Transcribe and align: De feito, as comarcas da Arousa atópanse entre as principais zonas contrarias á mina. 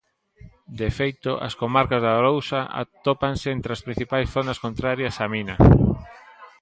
De 0.79 0.89
feito, 0.99 1.31
as 1.47 1.53
comarcas 1.61 2.01
da 2.05 2.11
Arousa 2.15 2.59
atópanse 2.81 3.47
entre 3.55 3.71
as 3.75 3.83
principais 3.87 4.27
zonas 4.35 4.61
contrarias 4.65 5.15
á 5.23 5.25
mina. 5.33 5.55